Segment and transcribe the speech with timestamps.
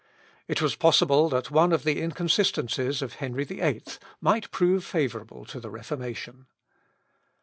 [0.47, 3.83] It was possible that one of the inconsistencies of Henry VIII
[4.19, 6.47] might prove favourable to the Reformation.